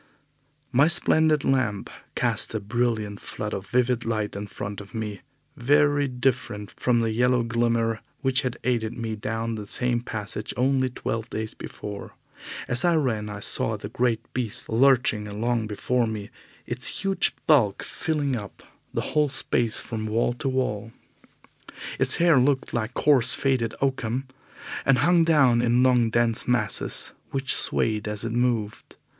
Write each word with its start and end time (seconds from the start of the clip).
My 0.71 0.87
splendid 0.87 1.43
lamp 1.45 1.87
cast 2.15 2.55
a 2.55 2.59
brilliant 2.59 3.19
flood 3.19 3.53
of 3.53 3.67
vivid 3.67 4.03
light 4.03 4.35
in 4.35 4.47
front 4.47 4.81
of 4.81 4.95
me, 4.95 5.21
very 5.55 6.07
different 6.07 6.71
from 6.71 7.01
the 7.01 7.11
yellow 7.11 7.43
glimmer 7.43 8.01
which 8.21 8.41
had 8.41 8.57
aided 8.63 8.97
me 8.97 9.15
down 9.15 9.53
the 9.53 9.67
same 9.67 10.01
passage 10.01 10.55
only 10.57 10.89
twelve 10.89 11.29
days 11.29 11.53
before. 11.53 12.15
As 12.67 12.83
I 12.83 12.95
ran, 12.95 13.29
I 13.29 13.41
saw 13.41 13.77
the 13.77 13.89
great 13.89 14.21
beast 14.33 14.69
lurching 14.69 15.27
along 15.27 15.67
before 15.67 16.07
me, 16.07 16.31
its 16.65 17.03
huge 17.03 17.35
bulk 17.45 17.83
filling 17.83 18.35
up 18.35 18.63
the 18.91 19.01
whole 19.13 19.29
space 19.29 19.79
from 19.79 20.07
wall 20.07 20.33
to 20.33 20.49
wall. 20.49 20.91
Its 21.99 22.15
hair 22.15 22.39
looked 22.39 22.73
like 22.73 22.95
coarse 22.95 23.35
faded 23.35 23.75
oakum, 23.81 24.27
and 24.83 24.97
hung 24.97 25.23
down 25.23 25.61
in 25.61 25.83
long, 25.83 26.09
dense 26.09 26.47
masses 26.47 27.13
which 27.29 27.53
swayed 27.53 28.07
as 28.07 28.25
it 28.25 28.31
moved. 28.31 28.95